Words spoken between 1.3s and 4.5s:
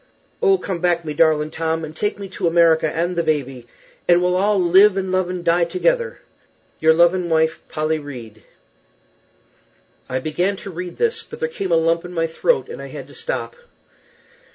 tom and take me to America an the baby an weel